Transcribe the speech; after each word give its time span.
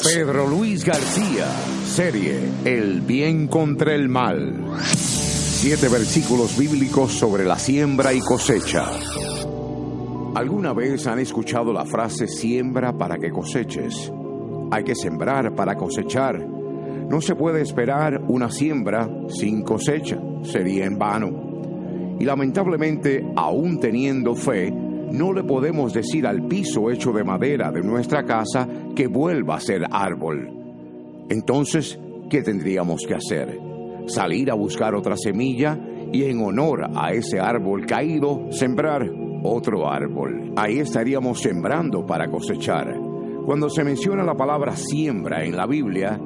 Pedro 0.00 0.48
Luis 0.48 0.84
García, 0.84 1.46
serie 1.84 2.40
El 2.64 3.02
bien 3.02 3.46
contra 3.46 3.94
el 3.94 4.08
mal. 4.08 4.54
Siete 4.80 5.88
versículos 5.88 6.56
bíblicos 6.56 7.12
sobre 7.12 7.44
la 7.44 7.58
siembra 7.58 8.12
y 8.12 8.20
cosecha. 8.20 8.86
¿Alguna 10.34 10.72
vez 10.72 11.06
han 11.06 11.18
escuchado 11.18 11.72
la 11.72 11.84
frase 11.84 12.26
siembra 12.26 12.96
para 12.96 13.18
que 13.18 13.30
coseches? 13.30 14.10
Hay 14.70 14.82
que 14.82 14.94
sembrar 14.94 15.54
para 15.54 15.76
cosechar. 15.76 16.38
No 16.38 17.20
se 17.20 17.34
puede 17.34 17.60
esperar 17.60 18.22
una 18.28 18.50
siembra 18.50 19.08
sin 19.28 19.62
cosecha, 19.62 20.18
sería 20.42 20.86
en 20.86 20.98
vano. 20.98 22.16
Y 22.18 22.24
lamentablemente, 22.24 23.24
aún 23.36 23.78
teniendo 23.78 24.34
fe, 24.34 24.72
no 25.12 25.32
le 25.32 25.44
podemos 25.44 25.92
decir 25.92 26.26
al 26.26 26.46
piso 26.46 26.90
hecho 26.90 27.12
de 27.12 27.24
madera 27.24 27.70
de 27.70 27.82
nuestra 27.82 28.24
casa 28.24 28.68
que 28.94 29.06
vuelva 29.06 29.56
a 29.56 29.60
ser 29.60 29.82
árbol. 29.90 30.50
Entonces, 31.28 31.98
¿qué 32.28 32.42
tendríamos 32.42 33.04
que 33.06 33.14
hacer? 33.14 33.58
Salir 34.06 34.50
a 34.50 34.54
buscar 34.54 34.94
otra 34.94 35.16
semilla 35.16 35.78
y 36.12 36.24
en 36.24 36.42
honor 36.42 36.90
a 36.94 37.12
ese 37.12 37.40
árbol 37.40 37.86
caído, 37.86 38.48
sembrar 38.50 39.10
otro 39.44 39.88
árbol. 39.88 40.52
Ahí 40.56 40.78
estaríamos 40.78 41.40
sembrando 41.40 42.04
para 42.06 42.28
cosechar. 42.28 42.94
Cuando 43.46 43.68
se 43.68 43.84
menciona 43.84 44.22
la 44.22 44.34
palabra 44.34 44.76
siembra 44.76 45.44
en 45.44 45.56
la 45.56 45.66
Biblia, 45.66 46.20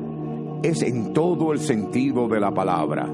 es 0.63 0.83
en 0.83 1.13
todo 1.13 1.53
el 1.53 1.61
sentido 1.61 2.29
de 2.29 2.41
la 2.41 2.53
palabra. 2.53 3.13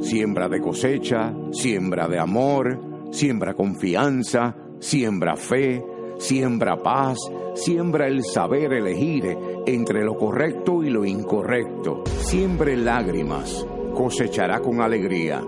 Siembra 0.00 0.48
de 0.48 0.60
cosecha, 0.60 1.34
siembra 1.50 2.08
de 2.08 2.18
amor, 2.18 3.08
siembra 3.10 3.54
confianza, 3.54 4.54
siembra 4.82 5.36
fe, 5.36 5.84
siembra 6.18 6.76
paz, 6.76 7.16
siembra 7.54 8.08
el 8.08 8.24
saber 8.24 8.72
elegir 8.72 9.38
entre 9.64 10.04
lo 10.04 10.16
correcto 10.16 10.82
y 10.82 10.90
lo 10.90 11.04
incorrecto. 11.04 12.02
Siembre 12.18 12.76
lágrimas, 12.76 13.64
cosechará 13.94 14.60
con 14.60 14.82
alegría. 14.82 15.40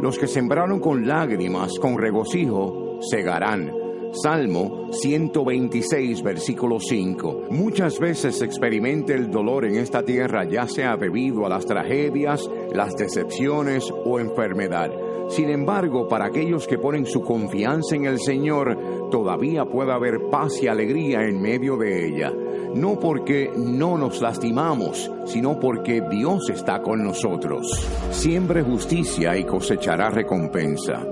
Los 0.00 0.18
que 0.18 0.28
sembraron 0.28 0.78
con 0.78 1.06
lágrimas, 1.06 1.78
con 1.80 1.98
regocijo, 1.98 3.00
segarán. 3.00 3.72
Salmo 4.12 4.92
126, 4.92 6.22
versículo 6.22 6.78
5. 6.78 7.48
Muchas 7.50 7.98
veces 7.98 8.40
experimenta 8.40 9.14
el 9.14 9.30
dolor 9.30 9.64
en 9.66 9.76
esta 9.76 10.04
tierra, 10.04 10.44
ya 10.44 10.68
sea 10.68 10.96
debido 10.96 11.44
a 11.44 11.48
las 11.48 11.66
tragedias, 11.66 12.48
las 12.72 12.94
decepciones 12.94 13.92
o 14.04 14.20
enfermedad. 14.20 14.90
Sin 15.28 15.50
embargo, 15.50 16.08
para 16.08 16.26
aquellos 16.26 16.66
que 16.66 16.78
ponen 16.78 17.04
su 17.04 17.22
confianza 17.22 17.96
en 17.96 18.04
el 18.04 18.20
Señor, 18.20 19.08
todavía 19.10 19.64
puede 19.64 19.92
haber 19.92 20.28
paz 20.30 20.62
y 20.62 20.68
alegría 20.68 21.22
en 21.22 21.40
medio 21.40 21.76
de 21.76 22.06
ella. 22.06 22.32
No 22.74 22.98
porque 23.00 23.50
no 23.56 23.98
nos 23.98 24.20
lastimamos, 24.20 25.10
sino 25.24 25.58
porque 25.58 26.02
Dios 26.10 26.50
está 26.50 26.82
con 26.82 27.02
nosotros. 27.02 27.88
Siembre 28.10 28.62
justicia 28.62 29.36
y 29.36 29.44
cosechará 29.44 30.10
recompensa. 30.10 31.04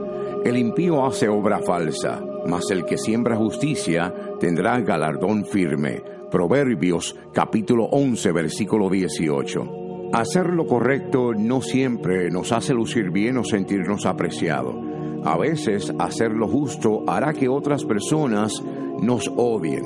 El 0.45 0.59
impío 0.59 1.05
hace 1.07 1.29
obra 1.29 1.61
falsa, 1.61 2.23
mas 2.47 2.71
el 2.71 2.85
que 2.85 2.99
siembra 2.99 3.37
justicia 3.37 4.15
tendrá 4.39 4.79
galardón 4.81 5.45
firme. 5.47 6.03
Proverbios 6.31 7.17
capítulo 7.33 7.85
11 7.85 8.33
versículo 8.33 8.91
18. 8.91 9.84
Hacer 10.15 10.51
lo 10.51 10.65
correcto 10.65 11.35
no 11.35 11.61
siempre 11.61 12.31
nos 12.31 12.53
hace 12.53 12.73
lucir 12.73 13.11
bien 13.11 13.37
o 13.37 13.43
sentirnos 13.43 14.07
apreciados. 14.07 14.77
A 15.25 15.37
veces 15.37 15.93
hacer 15.99 16.31
lo 16.31 16.47
justo 16.47 17.03
hará 17.09 17.33
que 17.33 17.49
otras 17.49 17.85
personas 17.85 18.63
nos 19.03 19.29
odien. 19.37 19.83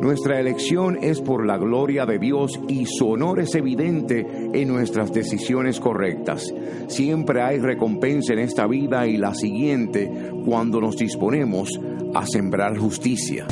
Nuestra 0.00 0.40
elección 0.40 0.98
es 1.00 1.20
por 1.20 1.46
la 1.46 1.58
gloria 1.58 2.06
de 2.06 2.18
Dios 2.18 2.58
y 2.66 2.86
su 2.86 3.10
honor 3.10 3.38
es 3.38 3.54
evidente 3.54 4.26
en 4.52 4.66
nuestras 4.66 5.12
decisiones 5.12 5.78
correctas. 5.78 6.52
Siempre 6.88 7.40
hay 7.40 7.60
recompensa 7.60 8.32
en 8.32 8.40
esta 8.40 8.66
vida 8.66 9.06
y 9.06 9.16
la 9.16 9.32
siguiente 9.32 10.10
cuando 10.44 10.80
nos 10.80 10.96
disponemos 10.96 11.70
a 12.16 12.26
sembrar 12.26 12.76
justicia. 12.76 13.46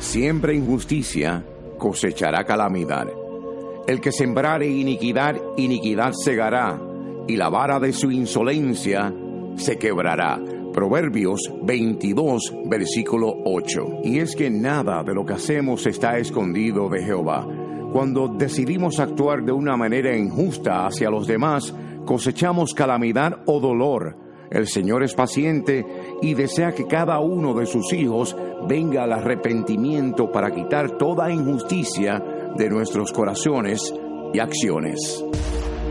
Siempre 0.00 0.56
injusticia 0.56 1.44
cosechará 1.78 2.42
calamidad. 2.42 3.21
El 3.86 4.00
que 4.00 4.12
sembrare 4.12 4.68
iniquidad, 4.68 5.36
iniquidad 5.56 6.12
segará, 6.12 6.80
y 7.26 7.36
la 7.36 7.48
vara 7.48 7.80
de 7.80 7.92
su 7.92 8.12
insolencia 8.12 9.12
se 9.56 9.76
quebrará. 9.76 10.40
Proverbios 10.72 11.52
22, 11.62 12.54
versículo 12.66 13.34
8. 13.44 14.00
Y 14.04 14.20
es 14.20 14.36
que 14.36 14.50
nada 14.50 15.02
de 15.02 15.14
lo 15.14 15.26
que 15.26 15.34
hacemos 15.34 15.84
está 15.86 16.16
escondido 16.16 16.88
de 16.88 17.02
Jehová. 17.02 17.46
Cuando 17.92 18.28
decidimos 18.28 19.00
actuar 19.00 19.42
de 19.44 19.52
una 19.52 19.76
manera 19.76 20.16
injusta 20.16 20.86
hacia 20.86 21.10
los 21.10 21.26
demás, 21.26 21.74
cosechamos 22.06 22.74
calamidad 22.74 23.40
o 23.46 23.58
dolor. 23.58 24.16
El 24.50 24.68
Señor 24.68 25.02
es 25.02 25.14
paciente 25.14 25.84
y 26.22 26.34
desea 26.34 26.72
que 26.72 26.86
cada 26.86 27.18
uno 27.18 27.52
de 27.52 27.66
sus 27.66 27.92
hijos 27.92 28.36
venga 28.68 29.02
al 29.02 29.12
arrepentimiento 29.12 30.30
para 30.30 30.52
quitar 30.52 30.96
toda 30.98 31.32
injusticia 31.32 32.22
de 32.56 32.68
nuestros 32.68 33.12
corazones 33.12 33.94
y 34.32 34.38
acciones. 34.38 35.24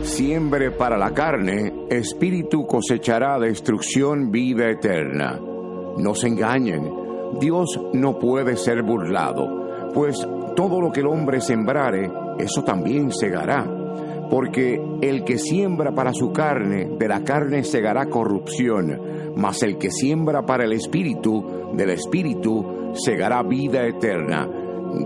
Siembre 0.02 0.72
para 0.72 0.98
la 0.98 1.12
carne, 1.12 1.86
espíritu 1.88 2.66
cosechará 2.66 3.38
destrucción, 3.38 4.30
vida 4.30 4.68
eterna. 4.68 5.38
No 5.98 6.14
se 6.14 6.28
engañen, 6.28 6.90
Dios 7.38 7.78
no 7.92 8.18
puede 8.18 8.56
ser 8.56 8.82
burlado, 8.82 9.90
pues 9.94 10.26
todo 10.56 10.80
lo 10.80 10.90
que 10.90 11.00
el 11.00 11.06
hombre 11.06 11.40
sembrare, 11.40 12.10
eso 12.38 12.62
también 12.62 13.12
segará. 13.12 13.64
Porque 14.30 14.80
el 15.02 15.24
que 15.24 15.38
siembra 15.38 15.92
para 15.92 16.12
su 16.12 16.32
carne, 16.32 16.88
de 16.98 17.08
la 17.08 17.22
carne 17.22 17.64
segará 17.64 18.06
corrupción, 18.06 18.98
mas 19.36 19.62
el 19.62 19.76
que 19.76 19.90
siembra 19.90 20.42
para 20.42 20.64
el 20.64 20.72
espíritu, 20.72 21.70
del 21.74 21.90
espíritu 21.90 22.92
segará 22.94 23.42
vida 23.42 23.86
eterna. 23.86 24.48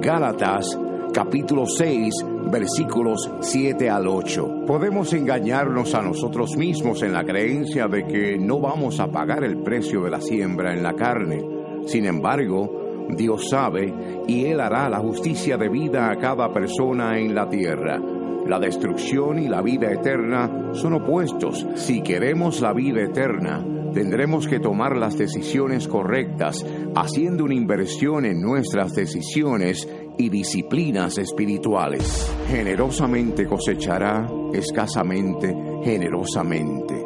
Gálatas 0.00 0.78
capítulo 1.16 1.64
6, 1.64 2.12
versículos 2.52 3.30
7 3.40 3.88
al 3.88 4.06
8. 4.06 4.66
Podemos 4.66 5.14
engañarnos 5.14 5.94
a 5.94 6.02
nosotros 6.02 6.58
mismos 6.58 7.02
en 7.02 7.14
la 7.14 7.24
creencia 7.24 7.88
de 7.88 8.06
que 8.06 8.36
no 8.38 8.60
vamos 8.60 9.00
a 9.00 9.10
pagar 9.10 9.42
el 9.42 9.62
precio 9.62 10.02
de 10.02 10.10
la 10.10 10.20
siembra 10.20 10.74
en 10.74 10.82
la 10.82 10.92
carne. 10.92 11.42
Sin 11.86 12.04
embargo, 12.04 13.08
Dios 13.16 13.48
sabe 13.48 13.94
y 14.28 14.44
Él 14.44 14.60
hará 14.60 14.90
la 14.90 14.98
justicia 14.98 15.56
de 15.56 15.70
vida 15.70 16.10
a 16.10 16.18
cada 16.18 16.52
persona 16.52 17.18
en 17.18 17.34
la 17.34 17.48
tierra. 17.48 17.98
La 18.46 18.58
destrucción 18.58 19.38
y 19.38 19.48
la 19.48 19.62
vida 19.62 19.90
eterna 19.90 20.74
son 20.74 20.92
opuestos. 20.92 21.66
Si 21.76 22.02
queremos 22.02 22.60
la 22.60 22.74
vida 22.74 23.00
eterna, 23.00 23.64
tendremos 23.94 24.46
que 24.46 24.60
tomar 24.60 24.94
las 24.94 25.16
decisiones 25.16 25.88
correctas, 25.88 26.62
haciendo 26.94 27.44
una 27.44 27.54
inversión 27.54 28.26
en 28.26 28.42
nuestras 28.42 28.94
decisiones 28.94 29.88
y 30.18 30.28
disciplinas 30.28 31.18
espirituales. 31.18 32.32
Generosamente 32.48 33.46
cosechará, 33.46 34.28
escasamente, 34.52 35.54
generosamente. 35.82 37.02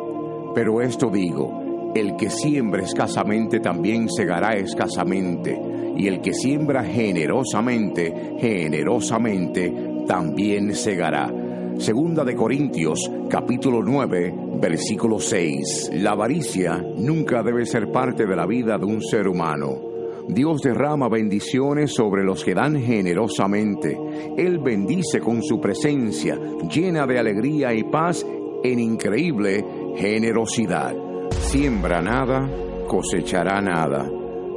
Pero 0.55 0.81
esto 0.81 1.11
digo, 1.11 1.93
el 1.95 2.17
que 2.17 2.31
siembra 2.31 2.83
escasamente 2.83 3.61
también 3.61 4.09
segará 4.09 4.55
escasamente, 4.55 5.61
y 5.97 6.07
el 6.07 6.21
que 6.21 6.33
siembra 6.33 6.85
generosamente, 6.85 8.37
generosamente 8.39 9.73
también 10.07 10.75
segará. 10.75 11.33
Segunda 11.79 12.25
de 12.25 12.37
Corintios, 12.37 13.11
capítulo 13.29 13.83
9, 13.83 14.35
versículo 14.61 15.19
6. 15.19 15.93
La 15.95 16.13
avaricia 16.13 16.77
nunca 16.99 17.43
debe 17.43 17.65
ser 17.65 17.91
parte 17.91 18.27
de 18.27 18.37
la 18.37 18.47
vida 18.47 18.77
de 18.77 18.85
un 18.85 19.01
ser 19.01 19.27
humano. 19.27 19.90
Dios 20.33 20.63
derrama 20.63 21.09
bendiciones 21.09 21.93
sobre 21.93 22.23
los 22.23 22.45
que 22.45 22.55
dan 22.55 22.81
generosamente. 22.81 23.99
Él 24.37 24.59
bendice 24.59 25.19
con 25.19 25.43
su 25.43 25.61
presencia, 25.61 26.39
llena 26.71 27.07
de 27.07 27.19
alegría 27.19 27.75
y 27.75 27.83
paz 27.85 28.25
en 28.63 28.79
increíble 28.79 29.65
generosidad. 29.97 30.95
Siembra 31.31 32.01
nada, 32.01 32.49
cosechará 32.87 33.61
nada. 33.61 34.09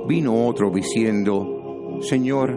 Vino 0.07 0.45
otro 0.45 0.69
diciendo, 0.69 1.99
Señor, 2.01 2.55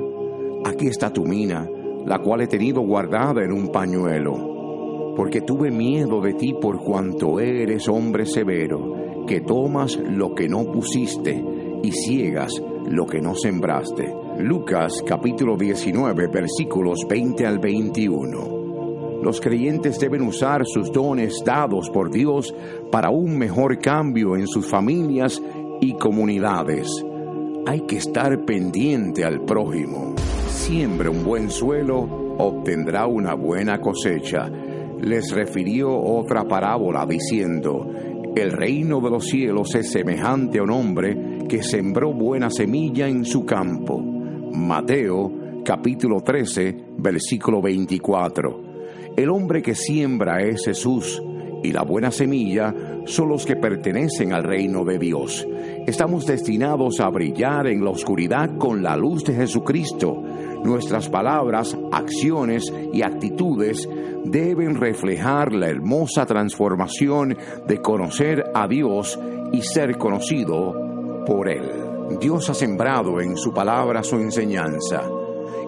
aquí 0.64 0.88
está 0.88 1.10
tu 1.10 1.24
mina, 1.24 1.66
la 2.04 2.18
cual 2.18 2.42
he 2.42 2.46
tenido 2.46 2.82
guardada 2.82 3.42
en 3.42 3.52
un 3.52 3.68
pañuelo, 3.68 5.14
porque 5.16 5.40
tuve 5.40 5.70
miedo 5.70 6.20
de 6.20 6.34
ti 6.34 6.54
por 6.60 6.82
cuanto 6.84 7.40
eres 7.40 7.88
hombre 7.88 8.26
severo, 8.26 9.24
que 9.26 9.40
tomas 9.40 9.96
lo 9.96 10.34
que 10.34 10.48
no 10.48 10.64
pusiste 10.70 11.42
y 11.82 11.92
ciegas 11.92 12.60
lo 12.88 13.06
que 13.06 13.20
no 13.20 13.34
sembraste. 13.34 14.14
Lucas 14.38 15.02
capítulo 15.06 15.56
19 15.56 16.28
versículos 16.28 17.06
20 17.08 17.46
al 17.46 17.58
21. 17.58 19.20
Los 19.22 19.40
creyentes 19.40 19.98
deben 19.98 20.22
usar 20.22 20.64
sus 20.66 20.92
dones 20.92 21.42
dados 21.44 21.90
por 21.90 22.10
Dios 22.10 22.54
para 22.92 23.10
un 23.10 23.36
mejor 23.36 23.78
cambio 23.78 24.36
en 24.36 24.46
sus 24.46 24.66
familias 24.66 25.42
y 25.80 25.94
comunidades. 25.94 26.88
Hay 27.66 27.80
que 27.80 27.96
estar 27.96 28.44
pendiente 28.44 29.24
al 29.24 29.44
prójimo. 29.44 30.14
Siembre 30.48 31.08
un 31.08 31.24
buen 31.24 31.50
suelo 31.50 32.36
obtendrá 32.38 33.06
una 33.06 33.34
buena 33.34 33.80
cosecha. 33.80 34.48
Les 35.00 35.32
refirió 35.34 35.98
otra 35.98 36.44
parábola 36.44 37.04
diciendo, 37.06 37.88
el 38.36 38.52
reino 38.52 39.00
de 39.00 39.10
los 39.10 39.24
cielos 39.24 39.74
es 39.74 39.90
semejante 39.90 40.58
a 40.58 40.62
un 40.62 40.70
hombre 40.70 41.38
que 41.48 41.62
sembró 41.62 42.12
buena 42.12 42.50
semilla 42.50 43.08
en 43.08 43.24
su 43.24 43.46
campo. 43.46 43.98
Mateo 43.98 45.62
capítulo 45.64 46.20
13, 46.20 46.76
versículo 46.98 47.62
24. 47.62 48.62
El 49.16 49.30
hombre 49.30 49.62
que 49.62 49.74
siembra 49.74 50.42
es 50.42 50.66
Jesús 50.66 51.22
y 51.62 51.72
la 51.72 51.82
buena 51.82 52.10
semilla 52.10 52.74
son 53.06 53.30
los 53.30 53.46
que 53.46 53.56
pertenecen 53.56 54.34
al 54.34 54.44
reino 54.44 54.84
de 54.84 54.98
Dios. 54.98 55.48
Estamos 55.86 56.26
destinados 56.26 57.00
a 57.00 57.08
brillar 57.08 57.66
en 57.68 57.82
la 57.82 57.90
oscuridad 57.90 58.58
con 58.58 58.82
la 58.82 58.98
luz 58.98 59.24
de 59.24 59.32
Jesucristo. 59.32 60.22
Nuestras 60.66 61.08
palabras, 61.08 61.78
acciones 61.92 62.72
y 62.92 63.02
actitudes 63.02 63.88
deben 64.24 64.74
reflejar 64.74 65.52
la 65.52 65.68
hermosa 65.68 66.26
transformación 66.26 67.38
de 67.68 67.80
conocer 67.80 68.42
a 68.52 68.66
Dios 68.66 69.16
y 69.52 69.62
ser 69.62 69.96
conocido 69.96 70.74
por 71.24 71.48
Él. 71.48 71.70
Dios 72.20 72.50
ha 72.50 72.54
sembrado 72.54 73.20
en 73.20 73.36
su 73.36 73.54
palabra 73.54 74.02
su 74.02 74.16
enseñanza. 74.16 75.08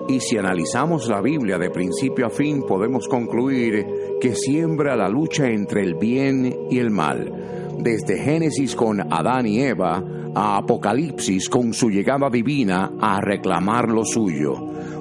Y 0.09 0.19
si 0.19 0.37
analizamos 0.37 1.07
la 1.07 1.21
Biblia 1.21 1.59
de 1.59 1.71
principio 1.71 2.27
a 2.27 2.31
fin, 2.31 2.65
podemos 2.67 3.07
concluir 3.07 3.87
que 4.21 4.35
siembra 4.35 4.97
la 4.97 5.09
lucha 5.09 5.47
entre 5.47 5.83
el 5.83 5.95
bien 5.95 6.67
y 6.71 6.81
el 6.81 6.91
mal, 6.91 7.77
desde 7.79 8.19
Génesis 8.19 8.75
con 8.75 9.01
Adán 9.13 9.47
y 9.47 9.61
Eva 9.61 10.03
a 10.35 10.59
Apocalipsis 10.59 11.49
con 11.49 11.73
su 11.73 11.91
llegada 11.91 12.31
divina 12.31 12.93
a 13.01 13.21
reclamar 13.21 13.89
lo 13.89 14.05
suyo, 14.05 14.55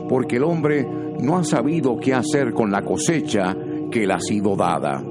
porque 0.09 0.37
el 0.37 0.43
hombre 0.43 0.87
no 1.21 1.37
ha 1.37 1.43
sabido 1.43 1.97
qué 1.97 2.13
hacer 2.13 2.53
con 2.53 2.71
la 2.71 2.83
cosecha 2.83 3.55
que 3.91 4.05
le 4.05 4.13
ha 4.13 4.19
sido 4.19 4.55
dada. 4.55 5.03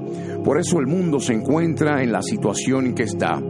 Por 0.43 0.59
eso 0.59 0.79
el 0.79 0.87
mundo 0.87 1.19
se 1.19 1.33
encuentra 1.33 2.01
en 2.01 2.11
la 2.11 2.21
situación 2.21 2.93
que 2.93 3.03
está. 3.03 3.41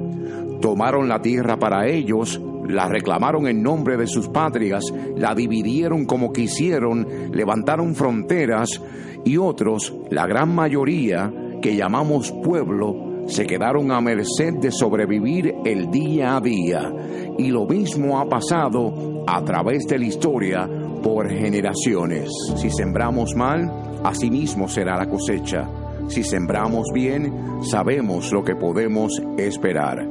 Tomaron 0.62 1.08
la 1.08 1.22
tierra 1.22 1.58
para 1.58 1.88
ellos, 1.88 2.42
la 2.68 2.88
reclamaron 2.88 3.48
en 3.48 3.62
nombre 3.62 3.98
de 3.98 4.08
sus 4.08 4.30
patrias, 4.30 4.84
la 5.16 5.36
dividieron 5.36 6.06
como 6.06 6.34
quisieron, 6.34 7.08
levantaron 7.32 7.96
fronteras 7.96 8.82
y 9.24 9.38
otros, 9.38 9.94
la 10.10 10.26
gran 10.26 10.54
mayoría, 10.54 11.32
que 11.62 11.76
llamamos 11.76 12.32
pueblo, 12.44 12.96
se 13.28 13.46
quedaron 13.46 13.92
a 13.92 14.02
merced 14.02 14.54
de 14.60 14.72
sobrevivir 14.72 15.54
el 15.66 15.92
día 15.92 16.38
a 16.38 16.42
día. 16.42 16.92
Y 17.38 17.48
lo 17.50 17.66
mismo 17.66 18.20
ha 18.20 18.28
pasado 18.28 19.24
a 19.28 19.44
través 19.44 19.86
de 19.86 20.00
la 20.00 20.06
historia 20.06 20.70
por 21.04 21.30
generaciones. 21.30 22.30
Si 22.56 22.70
sembramos 22.70 23.36
mal, 23.36 24.00
así 24.04 24.30
mismo 24.30 24.68
será 24.68 24.98
la 24.98 25.08
cosecha. 25.08 25.70
Si 26.08 26.24
sembramos 26.24 26.88
bien, 26.94 27.62
sabemos 27.64 28.32
lo 28.32 28.44
que 28.44 28.56
podemos 28.56 29.22
esperar. 29.38 30.08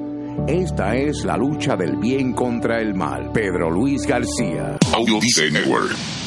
Esta 0.47 0.95
es 0.95 1.25
la 1.25 1.37
lucha 1.37 1.77
del 1.77 1.97
bien 1.97 2.33
contra 2.35 2.81
el 2.81 2.95
mal. 2.95 3.33
Pedro 3.33 3.71
Luis 3.71 4.07
García. 4.07 4.77
Audio 4.95 5.19
Network. 5.51 6.26